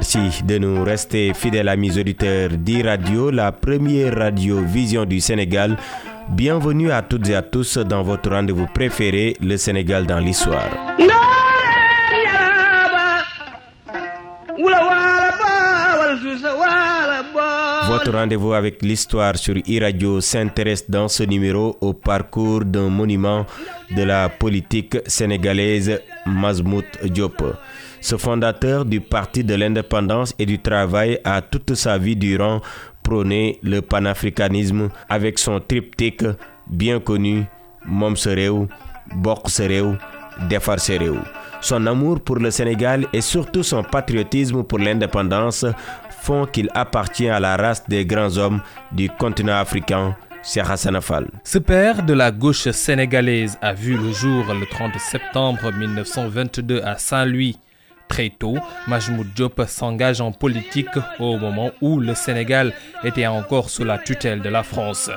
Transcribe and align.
Merci 0.00 0.42
de 0.44 0.56
nous 0.56 0.82
rester 0.82 1.34
fidèles 1.34 1.68
amis 1.68 1.98
auditeurs 1.98 2.48
d'e-radio, 2.56 3.30
la 3.30 3.52
première 3.52 4.14
radio 4.16 4.62
vision 4.64 5.04
du 5.04 5.20
Sénégal. 5.20 5.76
Bienvenue 6.30 6.90
à 6.90 7.02
toutes 7.02 7.28
et 7.28 7.34
à 7.34 7.42
tous 7.42 7.76
dans 7.76 8.02
votre 8.02 8.30
rendez-vous 8.30 8.66
préféré, 8.66 9.36
le 9.42 9.58
Sénégal 9.58 10.06
dans 10.06 10.18
l'histoire. 10.18 10.70
Votre 17.90 18.12
rendez-vous 18.12 18.52
avec 18.52 18.82
l'histoire 18.82 19.36
sur 19.36 19.56
e-radio 19.56 20.20
s'intéresse 20.20 20.88
dans 20.88 21.08
ce 21.08 21.24
numéro 21.24 21.76
au 21.80 21.92
parcours 21.92 22.64
d'un 22.64 22.88
monument 22.88 23.44
de 23.96 24.04
la 24.04 24.28
politique 24.28 24.96
sénégalaise, 25.08 26.00
Mazmout 26.24 26.84
Diop. 27.02 27.42
Ce 28.00 28.16
fondateur 28.16 28.84
du 28.84 29.00
Parti 29.00 29.42
de 29.42 29.56
l'indépendance 29.56 30.32
et 30.38 30.46
du 30.46 30.60
travail 30.60 31.18
a 31.24 31.42
toute 31.42 31.74
sa 31.74 31.98
vie 31.98 32.14
durant 32.14 32.60
prôné 33.02 33.58
le 33.64 33.80
panafricanisme 33.82 34.88
avec 35.08 35.40
son 35.40 35.58
triptyque 35.58 36.24
bien 36.68 37.00
connu 37.00 37.42
Mom 37.84 38.16
Sereu, 38.16 38.68
Bok 39.16 39.48
Sereu, 39.50 39.98
Defar 40.48 40.78
Sereu. 40.78 41.16
Son 41.60 41.84
amour 41.88 42.20
pour 42.20 42.36
le 42.36 42.52
Sénégal 42.52 43.06
et 43.12 43.20
surtout 43.20 43.64
son 43.64 43.82
patriotisme 43.82 44.62
pour 44.62 44.78
l'indépendance 44.78 45.66
font 46.20 46.46
qu'il 46.46 46.68
appartient 46.74 47.28
à 47.28 47.40
la 47.40 47.56
race 47.56 47.84
des 47.88 48.04
grands 48.06 48.36
hommes 48.38 48.60
du 48.92 49.08
continent 49.08 49.56
africain 49.58 50.16
ce 50.42 51.58
père 51.58 52.02
de 52.02 52.14
la 52.14 52.30
gauche 52.30 52.70
sénégalaise 52.70 53.58
a 53.60 53.74
vu 53.74 53.96
le 53.98 54.10
jour 54.10 54.44
le 54.54 54.64
30 54.64 54.92
septembre 54.98 55.70
1922 55.70 56.80
à 56.82 56.96
Saint-Louis. 56.96 57.58
Très 58.08 58.30
tôt, 58.30 58.56
Majmoud 58.88 59.26
Diop 59.34 59.62
s'engage 59.68 60.22
en 60.22 60.32
politique 60.32 60.88
au 61.18 61.36
moment 61.36 61.72
où 61.82 62.00
le 62.00 62.14
Sénégal 62.14 62.72
était 63.04 63.26
encore 63.26 63.68
sous 63.68 63.84
la 63.84 63.98
tutelle 63.98 64.40
de 64.40 64.48
la 64.48 64.62
France. 64.62 65.10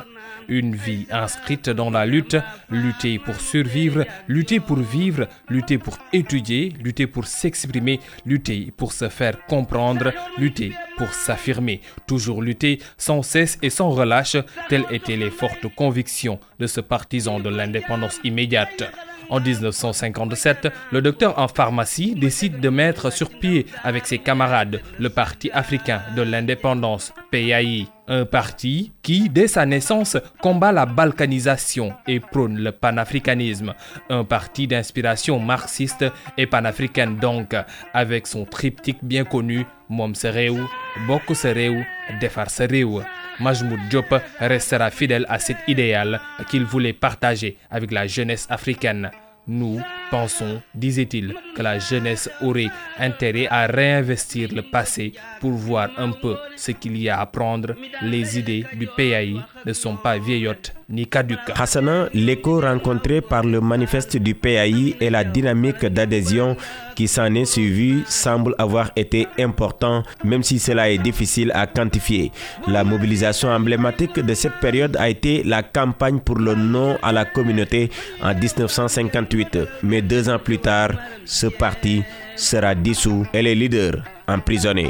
Une 0.48 0.76
vie 0.76 1.08
inscrite 1.12 1.70
dans 1.70 1.90
la 1.90 2.06
lutte, 2.06 2.38
lutter 2.70 3.20
pour 3.20 3.36
survivre, 3.36 4.06
lutter 4.28 4.60
pour 4.60 4.78
vivre, 4.78 5.28
lutter 5.50 5.78
pour 5.78 5.98
étudier, 6.12 6.74
lutter 6.84 7.08
pour 7.08 7.26
s'exprimer, 7.26 8.00
lutter 8.26 8.72
pour 8.76 8.92
se 8.92 9.10
faire 9.10 9.46
comprendre, 9.46 10.12
lutter 10.38 10.74
pour 10.98 11.14
s'affirmer, 11.14 11.82
toujours 12.08 12.42
lutter 12.42 12.80
sans 12.98 13.22
cesse 13.24 13.58
et 13.62 13.70
sans 13.70 13.90
relâche, 13.90 14.38
telles 14.70 14.86
étaient 14.92 15.18
les 15.18 15.32
fortes 15.32 15.68
convictions 15.76 16.40
de 16.60 16.68
ce 16.68 16.82
partisan 16.82 17.40
de 17.40 17.50
l'indépendance 17.50 18.20
immédiate. 18.24 18.84
En 19.30 19.40
1957, 19.40 20.68
le 20.92 21.02
docteur 21.02 21.40
en 21.40 21.48
pharmacie 21.48 22.16
décide 22.16 22.60
de 22.60 22.70
mettre 22.70 23.12
sur 23.12 23.30
pied 23.30 23.66
avec 23.84 24.06
ses 24.06 24.20
camarades 24.20 24.82
le 25.00 25.10
Parti 25.10 25.50
africain 25.52 26.02
de 26.16 26.22
l'indépendance, 26.22 27.14
PAI. 27.32 27.88
Un 28.08 28.26
parti 28.26 28.92
qui, 29.02 29.30
dès 29.30 29.48
sa 29.48 29.66
naissance, 29.66 30.18
combat 30.42 30.73
la 30.73 30.86
balkanisation 30.86 31.94
et 32.06 32.20
prône 32.20 32.58
le 32.58 32.73
panafricanisme. 32.73 33.73
Un 34.09 34.26
parti 34.26 34.68
d'inspiration 34.68 35.40
marxiste 35.40 36.06
et 36.38 36.46
panafricaine 36.46 37.16
donc, 37.16 37.56
avec 37.94 38.28
son 38.28 38.44
triptyque 38.44 39.04
bien 39.04 39.24
connu 39.24 39.66
Mom 39.88 40.16
Sereu, 40.16 40.68
Boko 41.08 41.34
Sereu, 41.34 41.84
Defar 42.20 42.50
Sereu. 42.50 43.04
Majmoud 43.40 43.80
Diop 43.90 44.14
restera 44.40 44.92
fidèle 44.92 45.26
à 45.30 45.40
cet 45.40 45.58
idéal 45.68 46.20
qu'il 46.50 46.66
voulait 46.66 46.94
partager 46.94 47.58
avec 47.72 47.92
la 47.92 48.06
jeunesse 48.06 48.48
africaine. 48.50 49.12
Nous 49.48 49.82
pensons, 50.10 50.62
disait-il, 50.74 51.36
que 51.56 51.62
la 51.62 51.78
jeunesse 51.78 52.30
aurait 52.42 52.70
intérêt 52.98 53.48
à 53.50 53.68
réinvestir 53.68 54.50
le 54.54 54.62
passé 54.62 55.14
pour 55.42 55.52
voir 55.52 55.90
un 55.98 56.12
peu 56.12 56.38
ce 56.56 56.72
qu'il 56.72 56.96
y 56.98 57.09
a 57.09 57.20
à 57.20 57.26
prendre. 57.26 57.76
Les 58.02 58.40
idées 58.40 58.66
du 58.74 58.88
PAI 58.88 59.36
ne 59.66 59.74
sont 59.74 59.96
pas 59.96 60.18
vieillottes 60.18 60.74
ni 60.90 61.07
caduques. 61.07 61.51
Hassana, 61.56 62.09
l'écho 62.13 62.59
rencontré 62.59 63.22
par 63.22 63.44
le 63.44 63.62
manifeste 63.62 64.18
du 64.18 64.35
PAI 64.35 64.96
et 65.00 65.09
la 65.09 65.24
dynamique 65.24 65.85
d'adhésion 65.85 66.56
qui 66.96 67.07
s'en 67.07 67.34
est 67.34 67.46
suivie 67.46 68.03
semble 68.06 68.56
avoir 68.57 68.91
été 68.96 69.28
important, 69.40 70.03
même 70.23 70.44
si 70.44 70.59
cela 70.59 70.90
est 70.90 70.97
difficile 70.97 71.52
à 71.56 71.66
quantifier. 71.68 72.31
La 72.68 72.84
mobilisation 72.84 73.50
emblématique 73.50 74.19
de 74.19 74.34
cette 74.34 74.59
période 74.59 74.96
a 74.97 75.09
été 75.09 75.44
la 75.44 75.63
campagne 75.63 76.19
pour 76.19 76.38
le 76.38 76.56
non 76.56 76.97
à 77.02 77.12
la 77.12 77.25
communauté 77.25 77.90
en 78.22 78.34
1958. 78.35 79.59
Mais 79.84 80.02
deux 80.02 80.29
ans 80.29 80.40
plus 80.40 80.59
tard, 80.59 80.91
ce 81.25 81.47
parti 81.47 82.03
sera 82.35 82.75
dissous 82.75 83.25
et 83.34 83.41
les 83.41 83.56
leaders 83.56 84.03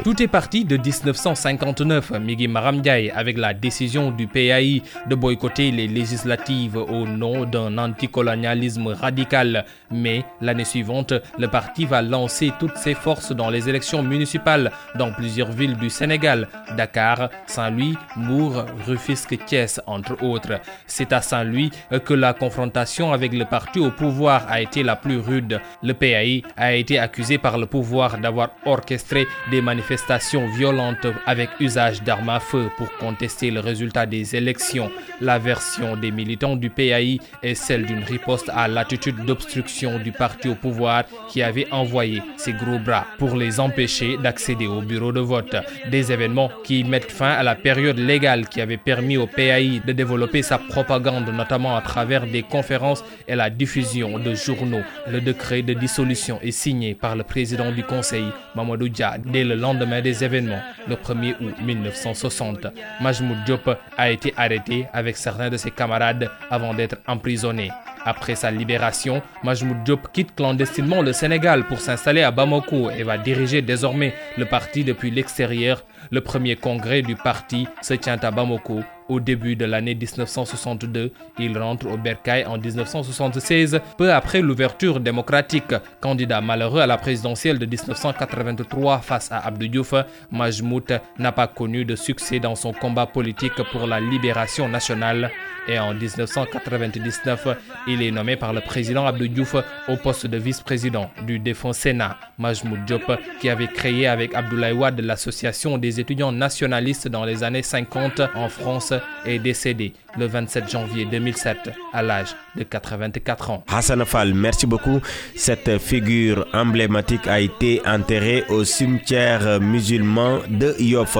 Tout 0.04 0.22
est 0.22 0.28
parti 0.28 0.64
de 0.64 0.76
1959, 0.76 2.12
Migi 2.20 2.46
Maramdiaye, 2.46 3.10
avec 3.10 3.36
la 3.36 3.52
décision 3.52 4.12
du 4.12 4.28
PAI 4.28 4.80
de 5.08 5.14
boycotter 5.16 5.72
les 5.72 5.88
législatives 5.88 6.76
au 6.76 7.04
nom 7.04 7.44
d'un 7.44 7.76
anticolonialisme 7.78 8.86
radical. 8.88 9.64
Mais 9.90 10.24
l'année 10.40 10.64
suivante, 10.64 11.14
le 11.36 11.48
parti 11.48 11.84
va 11.84 12.00
lancer 12.00 12.52
toutes 12.60 12.76
ses 12.76 12.94
forces 12.94 13.32
dans 13.32 13.50
les 13.50 13.68
élections 13.68 14.04
municipales 14.04 14.70
dans 14.94 15.12
plusieurs 15.12 15.50
villes 15.50 15.76
du 15.78 15.90
Sénégal, 15.90 16.48
Dakar, 16.76 17.28
Saint-Louis, 17.46 17.96
Mour, 18.16 18.64
Rufisque, 18.86 19.44
Thiès, 19.46 19.80
entre 19.86 20.22
autres. 20.22 20.60
C'est 20.86 21.12
à 21.12 21.20
Saint-Louis 21.20 21.72
que 22.04 22.14
la 22.14 22.34
confrontation 22.34 23.12
avec 23.12 23.32
le 23.32 23.46
parti 23.46 23.80
au 23.80 23.90
pouvoir 23.90 24.46
a 24.48 24.60
été 24.60 24.84
la 24.84 24.94
plus 24.94 25.18
rude. 25.18 25.60
Le 25.82 25.92
PAI 25.94 26.42
a 26.56 26.72
été 26.74 27.00
accusé 27.00 27.38
par 27.38 27.58
le 27.58 27.66
pouvoir 27.66 28.18
d'avoir 28.18 28.50
orchestré 28.64 29.23
des 29.50 29.60
manifestations 29.60 30.46
violentes 30.46 31.06
avec 31.26 31.50
usage 31.60 32.02
d'armes 32.02 32.28
à 32.30 32.40
feu 32.40 32.70
pour 32.76 32.92
contester 32.98 33.50
le 33.50 33.60
résultat 33.60 34.06
des 34.06 34.36
élections. 34.36 34.90
La 35.20 35.38
version 35.38 35.96
des 35.96 36.10
militants 36.10 36.56
du 36.56 36.70
PAI 36.70 37.20
est 37.42 37.54
celle 37.54 37.86
d'une 37.86 38.02
riposte 38.04 38.50
à 38.54 38.68
l'attitude 38.68 39.24
d'obstruction 39.24 39.98
du 39.98 40.12
parti 40.12 40.48
au 40.48 40.54
pouvoir 40.54 41.04
qui 41.28 41.42
avait 41.42 41.70
envoyé 41.70 42.22
ses 42.36 42.52
gros 42.52 42.78
bras 42.78 43.06
pour 43.18 43.36
les 43.36 43.60
empêcher 43.60 44.16
d'accéder 44.16 44.66
au 44.66 44.80
bureau 44.80 45.12
de 45.12 45.20
vote. 45.20 45.56
Des 45.90 46.12
événements 46.12 46.50
qui 46.64 46.84
mettent 46.84 47.10
fin 47.10 47.30
à 47.30 47.42
la 47.42 47.54
période 47.54 47.98
légale 47.98 48.48
qui 48.48 48.60
avait 48.60 48.76
permis 48.76 49.16
au 49.16 49.26
PAI 49.26 49.80
de 49.84 49.92
développer 49.92 50.42
sa 50.42 50.58
propagande, 50.58 51.28
notamment 51.32 51.76
à 51.76 51.82
travers 51.82 52.26
des 52.26 52.42
conférences 52.42 53.04
et 53.28 53.34
la 53.34 53.50
diffusion 53.50 54.18
de 54.18 54.34
journaux. 54.34 54.82
Le 55.10 55.20
décret 55.20 55.62
de 55.62 55.74
dissolution 55.74 56.38
est 56.42 56.50
signé 56.50 56.94
par 56.94 57.16
le 57.16 57.22
président 57.22 57.70
du 57.70 57.82
Conseil, 57.82 58.26
Mamadou 58.54 58.88
Dia 58.88 59.13
dès 59.18 59.44
le 59.44 59.54
lendemain 59.54 60.00
des 60.00 60.24
événements, 60.24 60.60
le 60.88 60.96
1er 60.96 61.34
août 61.40 61.54
1960. 61.62 62.66
Majmoud 63.00 63.44
Diop 63.44 63.70
a 63.96 64.10
été 64.10 64.32
arrêté 64.36 64.86
avec 64.92 65.16
certains 65.16 65.50
de 65.50 65.56
ses 65.56 65.70
camarades 65.70 66.30
avant 66.50 66.74
d'être 66.74 66.96
emprisonné. 67.06 67.70
Après 68.06 68.34
sa 68.34 68.50
libération, 68.50 69.22
Majmoud 69.42 69.82
Diop 69.84 70.12
quitte 70.12 70.34
clandestinement 70.34 71.00
le 71.00 71.12
Sénégal 71.12 71.64
pour 71.66 71.80
s'installer 71.80 72.22
à 72.22 72.30
Bamako 72.30 72.90
et 72.90 73.02
va 73.02 73.16
diriger 73.16 73.62
désormais 73.62 74.14
le 74.36 74.44
parti 74.44 74.84
depuis 74.84 75.10
l'extérieur. 75.10 75.84
Le 76.10 76.20
premier 76.20 76.56
congrès 76.56 77.00
du 77.00 77.16
parti 77.16 77.66
se 77.80 77.94
tient 77.94 78.18
à 78.22 78.30
Bamako 78.30 78.82
au 79.08 79.20
début 79.20 79.56
de 79.56 79.64
l'année 79.64 79.94
1962, 79.94 81.12
il 81.38 81.58
rentre 81.58 81.86
au 81.86 81.96
Bercail 81.96 82.44
en 82.46 82.58
1976, 82.58 83.80
peu 83.98 84.12
après 84.12 84.40
l'ouverture 84.40 85.00
démocratique. 85.00 85.74
Candidat 86.00 86.40
malheureux 86.40 86.80
à 86.80 86.86
la 86.86 86.96
présidentielle 86.96 87.58
de 87.58 87.66
1983 87.66 88.98
face 88.98 89.30
à 89.32 89.38
Abdou 89.38 89.68
Diouf, 89.68 89.94
Majmout 90.30 90.92
n'a 91.18 91.32
pas 91.32 91.46
connu 91.46 91.84
de 91.84 91.96
succès 91.96 92.40
dans 92.40 92.54
son 92.54 92.72
combat 92.72 93.06
politique 93.06 93.62
pour 93.72 93.86
la 93.86 94.00
libération 94.00 94.68
nationale. 94.68 95.30
Et 95.66 95.78
en 95.78 95.94
1999, 95.94 97.48
il 97.88 98.02
est 98.02 98.10
nommé 98.10 98.36
par 98.36 98.52
le 98.52 98.60
président 98.60 99.06
Abdou 99.06 99.28
Diouf 99.28 99.56
au 99.88 99.96
poste 99.96 100.26
de 100.26 100.36
vice-président 100.36 101.10
du 101.26 101.38
défunt 101.38 101.72
Sénat. 101.72 102.18
Majmoud 102.38 102.84
Diop, 102.84 103.18
qui 103.40 103.48
avait 103.48 103.68
créé 103.68 104.06
avec 104.06 104.34
Abdoulaye 104.34 104.72
Wade 104.72 105.00
l'association 105.00 105.78
des 105.78 106.00
étudiants 106.00 106.32
nationalistes 106.32 107.08
dans 107.08 107.24
les 107.24 107.44
années 107.44 107.62
50 107.62 108.20
en 108.34 108.48
France, 108.48 108.92
est 109.24 109.38
décédé 109.38 109.92
le 110.18 110.26
27 110.26 110.70
janvier 110.70 111.06
2007 111.10 111.70
à 111.92 112.02
l'âge 112.02 112.34
de 112.56 112.62
84 112.62 113.50
ans. 113.50 113.64
Hassan 113.68 114.04
Fall, 114.04 114.34
merci 114.34 114.66
beaucoup. 114.66 115.00
Cette 115.34 115.78
figure 115.78 116.46
emblématique 116.52 117.26
a 117.26 117.40
été 117.40 117.80
enterrée 117.86 118.44
au 118.48 118.64
cimetière 118.64 119.60
musulman 119.60 120.40
de 120.48 120.74
Yoff. 120.78 121.18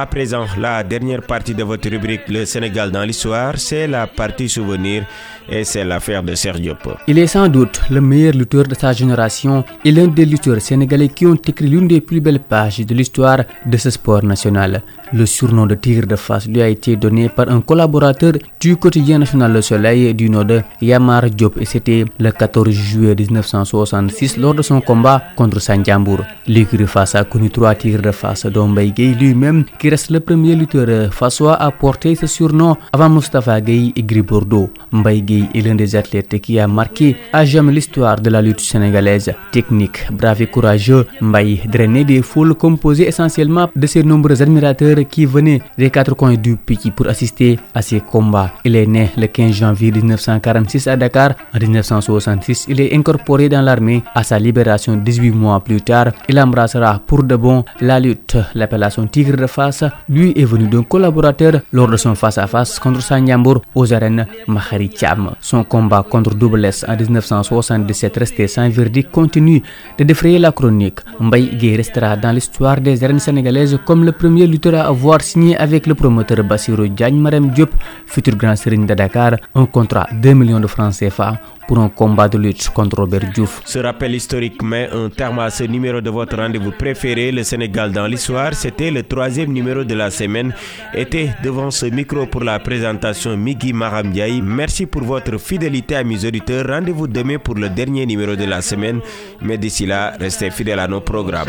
À 0.00 0.06
présent, 0.06 0.44
la 0.56 0.84
dernière 0.84 1.22
partie 1.22 1.56
de 1.56 1.64
votre 1.64 1.90
rubrique 1.90 2.28
Le 2.28 2.44
Sénégal 2.44 2.92
dans 2.92 3.02
l'histoire, 3.02 3.54
c'est 3.58 3.88
la 3.88 4.06
partie 4.06 4.48
souvenir 4.48 5.04
et 5.48 5.64
c'est 5.64 5.84
l'affaire 5.84 6.22
de 6.22 6.36
Sergio 6.36 6.74
Diop. 6.74 6.96
Il 7.08 7.18
est 7.18 7.26
sans 7.26 7.48
doute 7.48 7.80
le 7.90 8.00
meilleur 8.00 8.32
lutteur 8.34 8.62
de 8.62 8.76
sa 8.76 8.92
génération 8.92 9.64
et 9.84 9.90
l'un 9.90 10.06
des 10.06 10.24
lutteurs 10.24 10.60
sénégalais 10.60 11.08
qui 11.08 11.26
ont 11.26 11.34
écrit 11.34 11.66
l'une 11.66 11.88
des 11.88 12.00
plus 12.00 12.20
belles 12.20 12.38
pages 12.38 12.78
de 12.78 12.94
l'histoire 12.94 13.38
de 13.66 13.76
ce 13.76 13.90
sport 13.90 14.22
national. 14.22 14.82
Le 15.12 15.24
surnom 15.26 15.66
de 15.66 15.74
tigre 15.74 16.06
de 16.06 16.16
face 16.16 16.46
lui 16.46 16.60
a 16.62 16.68
été 16.68 16.94
donné 16.94 17.28
par 17.30 17.48
un 17.48 17.60
collaborateur 17.62 18.34
du 18.60 18.76
quotidien 18.76 19.18
national 19.18 19.52
Le 19.52 19.62
Soleil 19.62 20.14
du 20.14 20.28
Nord, 20.30 20.62
Yamar 20.80 21.30
Diop, 21.30 21.58
et 21.60 21.64
c'était 21.64 22.04
le 22.20 22.30
14 22.30 22.70
juillet 22.70 23.14
1966 23.16 24.36
lors 24.36 24.54
de 24.54 24.62
son 24.62 24.80
combat 24.80 25.22
contre 25.34 25.60
Sanjambour. 25.60 26.20
L'écurie 26.46 26.86
face 26.86 27.14
a 27.14 27.24
connu 27.24 27.50
trois 27.50 27.74
tigres 27.74 28.02
de 28.02 28.10
face, 28.10 28.44
dont 28.46 28.68
lui-même, 28.68 29.64
reste 29.88 30.10
le 30.10 30.20
premier 30.20 30.54
lutteur 30.54 31.12
façois 31.12 31.54
à 31.54 31.70
porter 31.70 32.14
ce 32.14 32.26
surnom 32.26 32.76
avant 32.92 33.08
Mustafa 33.10 33.60
Gueye 33.60 33.92
et 33.96 34.02
Gris 34.02 34.22
Bordeaux. 34.22 34.70
Mbaye 34.92 35.48
est 35.54 35.60
l'un 35.60 35.74
des 35.74 35.94
athlètes 35.96 36.40
qui 36.40 36.58
a 36.58 36.66
marqué 36.66 37.16
à 37.32 37.44
jamais 37.44 37.72
l'histoire 37.72 38.20
de 38.20 38.30
la 38.30 38.42
lutte 38.42 38.60
sénégalaise. 38.60 39.32
Technique, 39.52 40.06
brave 40.12 40.42
et 40.42 40.46
courageux, 40.46 41.06
Mbaye 41.20 41.62
drainait 41.70 42.04
des 42.04 42.22
foules 42.22 42.54
composées 42.54 43.08
essentiellement 43.08 43.68
de 43.74 43.86
ses 43.86 44.02
nombreux 44.02 44.40
admirateurs 44.42 44.96
qui 45.10 45.26
venaient 45.26 45.60
des 45.76 45.90
quatre 45.90 46.14
coins 46.14 46.34
du 46.34 46.56
pays 46.56 46.90
pour 46.94 47.06
assister 47.08 47.58
à 47.74 47.82
ces 47.82 48.00
combats. 48.00 48.52
Il 48.64 48.76
est 48.76 48.86
né 48.86 49.10
le 49.16 49.26
15 49.26 49.52
janvier 49.52 49.90
1946 49.92 50.86
à 50.88 50.96
Dakar. 50.96 51.32
En 51.54 51.58
1966, 51.58 52.66
il 52.68 52.80
est 52.80 52.94
incorporé 52.94 53.48
dans 53.48 53.62
l'armée. 53.62 54.02
À 54.14 54.22
sa 54.22 54.38
libération 54.38 54.96
18 54.96 55.30
mois 55.30 55.60
plus 55.60 55.80
tard, 55.82 56.08
il 56.28 56.38
embrassera 56.40 57.00
pour 57.06 57.22
de 57.22 57.36
bon 57.36 57.64
la 57.80 58.00
lutte. 58.00 58.36
L'appellation 58.54 59.06
Tigre 59.06 59.36
de 59.36 59.46
face 59.46 59.77
lui 60.08 60.32
est 60.36 60.44
venu 60.44 60.66
d'un 60.68 60.82
collaborateur 60.82 61.60
lors 61.72 61.88
de 61.88 61.96
son 61.96 62.14
face-à-face 62.14 62.78
contre 62.78 63.02
Sanyambour 63.02 63.62
aux 63.74 63.92
arènes 63.92 64.26
Mahari 64.46 64.90
Cham. 64.94 65.30
Son 65.40 65.64
combat 65.64 66.04
contre 66.08 66.34
Double 66.34 66.64
S 66.64 66.84
en 66.88 66.96
1977 66.96 68.16
resté 68.16 68.46
sans 68.48 68.68
verdict 68.68 69.10
continue 69.10 69.62
de 69.98 70.04
défrayer 70.04 70.38
la 70.38 70.52
chronique. 70.52 71.00
Mbaye 71.20 71.56
Gueye 71.56 71.76
restera 71.76 72.16
dans 72.16 72.32
l'histoire 72.32 72.80
des 72.80 73.02
arènes 73.04 73.18
sénégalaises 73.18 73.78
comme 73.84 74.04
le 74.04 74.12
premier 74.12 74.46
lutteur 74.46 74.74
à 74.74 74.88
avoir 74.88 75.20
signé 75.20 75.56
avec 75.56 75.86
le 75.86 75.94
promoteur 75.94 76.42
Bassirou 76.44 76.88
Diagne 76.88 77.16
Marem 77.18 77.50
Diop, 77.50 77.70
futur 78.06 78.36
grand 78.36 78.56
serigne 78.56 78.86
de 78.86 78.94
Dakar, 78.94 79.32
un 79.54 79.66
contrat 79.66 80.06
de 80.12 80.28
2 80.28 80.34
millions 80.34 80.60
de 80.60 80.66
francs 80.66 80.94
CFA 80.98 81.40
pour 81.68 81.78
un 81.78 81.90
combat 81.90 82.28
de 82.30 82.38
lutte 82.38 82.70
contre 82.70 82.96
Robert 82.96 83.30
Diouf. 83.34 83.60
Ce 83.66 83.78
rappel 83.78 84.14
historique 84.14 84.62
met 84.62 84.88
un 84.90 85.10
terme 85.10 85.38
à 85.40 85.50
ce 85.50 85.64
numéro 85.64 86.00
de 86.00 86.08
votre 86.08 86.36
rendez-vous 86.36 86.72
préféré, 86.72 87.30
le 87.30 87.42
Sénégal 87.44 87.92
dans 87.92 88.06
l'histoire. 88.06 88.54
C'était 88.54 88.90
le 88.90 89.02
troisième 89.02 89.52
numéro 89.52 89.84
de 89.84 89.94
la 89.94 90.10
semaine. 90.10 90.54
Était 90.94 91.30
devant 91.44 91.70
ce 91.70 91.84
micro 91.86 92.24
pour 92.26 92.42
la 92.42 92.58
présentation 92.58 93.36
Migi 93.36 93.74
Maramdiaï. 93.74 94.40
Merci 94.42 94.86
pour 94.86 95.02
votre 95.02 95.36
fidélité 95.38 95.96
à 95.96 96.04
mes 96.04 96.24
auditeurs. 96.24 96.66
Rendez-vous 96.66 97.06
demain 97.06 97.36
pour 97.38 97.54
le 97.56 97.68
dernier 97.68 98.06
numéro 98.06 98.34
de 98.34 98.44
la 98.46 98.62
semaine. 98.62 99.00
Mais 99.42 99.58
d'ici 99.58 99.84
là, 99.84 100.14
restez 100.18 100.50
fidèles 100.50 100.80
à 100.80 100.88
nos 100.88 101.02
programmes. 101.02 101.48